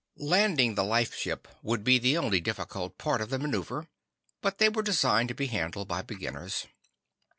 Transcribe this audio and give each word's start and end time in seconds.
Landing 0.17 0.73
the 0.73 0.83
lifeship 0.83 1.45
would 1.61 1.83
be 1.83 1.99
the 1.99 2.17
only 2.17 2.41
difficult 2.41 2.97
part 2.97 3.21
of 3.21 3.29
the 3.29 3.37
maneuver, 3.37 3.87
but 4.41 4.57
they 4.57 4.67
were 4.67 4.81
designed 4.81 5.29
to 5.29 5.35
be 5.35 5.45
handled 5.45 5.87
by 5.87 6.01
beginners. 6.01 6.65